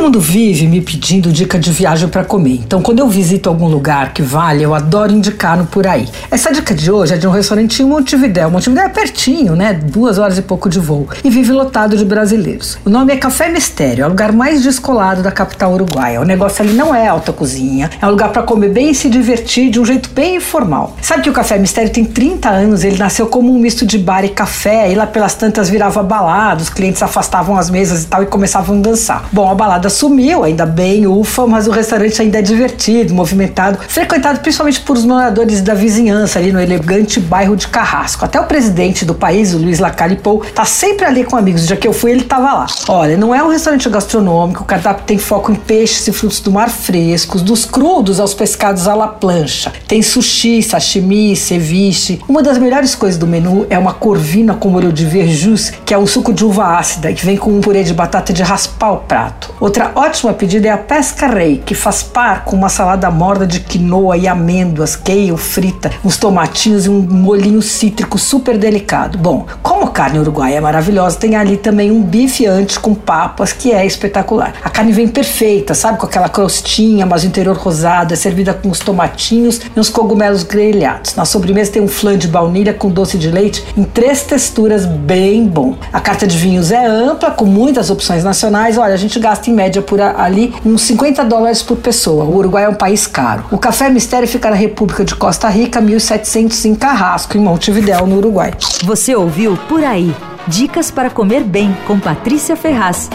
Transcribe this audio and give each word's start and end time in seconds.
Todo 0.00 0.06
mundo 0.06 0.20
vive 0.20 0.66
me 0.66 0.80
pedindo 0.80 1.30
dica 1.30 1.58
de 1.58 1.70
viagem 1.70 2.08
para 2.08 2.24
comer. 2.24 2.54
Então, 2.64 2.80
quando 2.80 3.00
eu 3.00 3.06
visito 3.06 3.50
algum 3.50 3.68
lugar 3.68 4.14
que 4.14 4.22
vale, 4.22 4.62
eu 4.62 4.74
adoro 4.74 5.12
indicar 5.12 5.58
no 5.58 5.66
por 5.66 5.86
aí. 5.86 6.08
Essa 6.30 6.50
dica 6.50 6.74
de 6.74 6.90
hoje 6.90 7.12
é 7.12 7.18
de 7.18 7.26
um 7.28 7.30
restaurante 7.30 7.82
em 7.82 7.84
Montevidéu. 7.84 8.50
Montevidéu 8.50 8.86
é 8.86 8.88
pertinho, 8.88 9.54
né? 9.54 9.74
Duas 9.74 10.16
horas 10.16 10.38
e 10.38 10.42
pouco 10.42 10.70
de 10.70 10.78
voo. 10.78 11.06
E 11.22 11.28
vive 11.28 11.52
lotado 11.52 11.98
de 11.98 12.04
brasileiros. 12.06 12.78
O 12.82 12.88
nome 12.88 13.12
é 13.12 13.18
Café 13.18 13.50
Mistério. 13.50 14.04
É 14.04 14.06
o 14.06 14.08
lugar 14.08 14.32
mais 14.32 14.62
descolado 14.62 15.22
da 15.22 15.30
capital 15.30 15.74
uruguaia. 15.74 16.18
O 16.18 16.24
negócio 16.24 16.64
ali 16.64 16.72
não 16.72 16.94
é 16.94 17.06
alta 17.06 17.30
cozinha. 17.30 17.90
É 18.00 18.06
um 18.06 18.10
lugar 18.10 18.32
para 18.32 18.42
comer 18.42 18.70
bem 18.70 18.92
e 18.92 18.94
se 18.94 19.10
divertir 19.10 19.68
de 19.68 19.78
um 19.78 19.84
jeito 19.84 20.08
bem 20.14 20.36
informal. 20.36 20.96
Sabe 21.02 21.24
que 21.24 21.28
o 21.28 21.34
Café 21.34 21.58
Mistério 21.58 21.92
tem 21.92 22.06
30 22.06 22.48
anos. 22.48 22.84
Ele 22.84 22.96
nasceu 22.96 23.26
como 23.26 23.54
um 23.54 23.58
misto 23.58 23.84
de 23.84 23.98
bar 23.98 24.24
e 24.24 24.30
café. 24.30 24.90
E 24.90 24.94
lá 24.94 25.06
pelas 25.06 25.34
tantas 25.34 25.68
virava 25.68 26.02
balada. 26.02 26.62
Os 26.62 26.70
clientes 26.70 27.02
afastavam 27.02 27.58
as 27.58 27.68
mesas 27.68 28.04
e 28.04 28.06
tal 28.06 28.22
e 28.22 28.26
começavam 28.26 28.78
a 28.78 28.80
dançar. 28.80 29.28
Bom, 29.30 29.50
a 29.50 29.54
balada 29.54 29.89
sumiu, 29.90 30.44
ainda 30.44 30.64
bem, 30.64 31.06
ufa, 31.06 31.46
mas 31.46 31.66
o 31.66 31.70
restaurante 31.70 32.22
ainda 32.22 32.38
é 32.38 32.42
divertido, 32.42 33.14
movimentado, 33.14 33.78
frequentado 33.88 34.40
principalmente 34.40 34.80
por 34.80 34.96
os 34.96 35.04
moradores 35.04 35.60
da 35.60 35.74
vizinhança 35.74 36.38
ali 36.38 36.52
no 36.52 36.60
elegante 36.60 37.20
bairro 37.20 37.56
de 37.56 37.68
Carrasco. 37.68 38.24
Até 38.24 38.40
o 38.40 38.44
presidente 38.44 39.04
do 39.04 39.14
país, 39.14 39.52
o 39.52 39.58
Luiz 39.58 39.78
Lacalipou, 39.78 40.42
tá 40.54 40.64
sempre 40.64 41.04
ali 41.04 41.24
com 41.24 41.36
amigos. 41.36 41.66
Já 41.66 41.76
que 41.76 41.86
eu 41.86 41.92
fui, 41.92 42.12
ele 42.12 42.22
tava 42.22 42.52
lá. 42.52 42.66
Olha, 42.88 43.16
não 43.16 43.34
é 43.34 43.42
um 43.42 43.48
restaurante 43.48 43.88
gastronômico, 43.88 44.62
o 44.62 44.66
cardápio 44.66 45.04
tem 45.04 45.18
foco 45.18 45.52
em 45.52 45.54
peixes 45.54 46.06
e 46.08 46.12
frutos 46.12 46.40
do 46.40 46.50
mar 46.50 46.70
frescos, 46.70 47.42
dos 47.42 47.64
crudos 47.64 48.20
aos 48.20 48.34
pescados 48.34 48.86
à 48.86 48.94
la 48.94 49.08
plancha. 49.08 49.72
Tem 49.86 50.02
sushi, 50.02 50.62
sashimi, 50.62 51.34
ceviche. 51.36 52.20
Uma 52.28 52.42
das 52.42 52.58
melhores 52.58 52.94
coisas 52.94 53.18
do 53.18 53.26
menu 53.26 53.66
é 53.68 53.78
uma 53.78 53.92
corvina 53.92 54.54
com 54.54 54.68
molho 54.68 54.92
de 54.92 55.04
verjus, 55.04 55.72
que 55.84 55.94
é 55.94 55.98
um 55.98 56.06
suco 56.06 56.32
de 56.32 56.44
uva 56.44 56.78
ácida, 56.78 57.12
que 57.12 57.24
vem 57.24 57.36
com 57.36 57.50
um 57.50 57.60
purê 57.60 57.82
de 57.82 57.94
batata 57.94 58.32
de 58.32 58.42
raspar 58.42 58.92
o 58.92 58.98
prato. 58.98 59.52
Outra 59.60 59.79
ótima 59.94 60.32
pedida 60.32 60.68
é 60.68 60.70
a 60.70 60.78
pesca 60.78 61.26
rei, 61.26 61.62
que 61.64 61.74
faz 61.74 62.02
par 62.02 62.44
com 62.44 62.56
uma 62.56 62.68
salada 62.68 63.10
morda 63.10 63.46
de 63.46 63.60
quinoa 63.60 64.16
e 64.16 64.28
amêndoas, 64.28 64.96
kale 64.96 65.36
frita, 65.36 65.90
uns 66.04 66.16
tomatinhos 66.16 66.86
e 66.86 66.90
um 66.90 67.00
molhinho 67.00 67.62
cítrico 67.62 68.18
super 68.18 68.58
delicado. 68.58 69.16
Bom, 69.16 69.46
como 69.62 69.79
a 69.82 69.90
carne 69.90 70.18
uruguaia 70.18 70.56
é 70.56 70.60
maravilhosa, 70.60 71.16
tem 71.16 71.36
ali 71.36 71.56
também 71.56 71.90
um 71.90 72.02
bife 72.02 72.46
antes 72.46 72.78
com 72.78 72.94
papas, 72.94 73.52
que 73.52 73.72
é 73.72 73.84
espetacular. 73.84 74.54
A 74.62 74.70
carne 74.70 74.92
vem 74.92 75.08
perfeita, 75.08 75.74
sabe? 75.74 75.98
Com 75.98 76.06
aquela 76.06 76.28
crostinha, 76.28 77.06
mas 77.06 77.22
o 77.22 77.26
interior 77.26 77.56
rosado, 77.56 78.14
é 78.14 78.16
servida 78.16 78.54
com 78.54 78.68
uns 78.68 78.80
tomatinhos 78.80 79.60
e 79.74 79.78
uns 79.78 79.88
cogumelos 79.88 80.42
grelhados. 80.42 81.14
Na 81.14 81.24
sobremesa 81.24 81.72
tem 81.72 81.82
um 81.82 81.88
flan 81.88 82.16
de 82.16 82.28
baunilha 82.28 82.72
com 82.74 82.90
doce 82.90 83.18
de 83.18 83.30
leite 83.30 83.64
em 83.76 83.84
três 83.84 84.22
texturas 84.22 84.86
bem 84.86 85.46
bom. 85.46 85.76
A 85.92 86.00
carta 86.00 86.26
de 86.26 86.36
vinhos 86.36 86.70
é 86.70 86.86
ampla, 86.86 87.30
com 87.30 87.44
muitas 87.44 87.90
opções 87.90 88.24
nacionais. 88.24 88.78
Olha, 88.78 88.94
a 88.94 88.98
gente 88.98 89.18
gasta 89.18 89.50
em 89.50 89.54
média 89.54 89.82
por 89.82 90.00
ali 90.00 90.54
uns 90.64 90.82
50 90.82 91.24
dólares 91.24 91.62
por 91.62 91.76
pessoa. 91.76 92.24
O 92.24 92.36
Uruguai 92.36 92.64
é 92.64 92.68
um 92.68 92.74
país 92.74 93.06
caro. 93.06 93.44
O 93.50 93.58
Café 93.58 93.88
Mistério 93.88 94.28
fica 94.28 94.50
na 94.50 94.56
República 94.56 95.04
de 95.04 95.14
Costa 95.14 95.48
Rica, 95.48 95.80
1700 95.80 96.64
em 96.64 96.74
Carrasco, 96.74 97.36
em 97.36 97.40
Montevidéu, 97.40 98.06
no 98.06 98.18
Uruguai. 98.18 98.52
Você 98.84 99.14
ouviu 99.14 99.58
Por 99.70 99.84
Aí. 99.84 100.12
Dicas 100.48 100.90
para 100.90 101.08
comer 101.08 101.44
bem 101.44 101.72
com 101.86 102.00
Patrícia 102.00 102.56
Ferraz. 102.56 103.08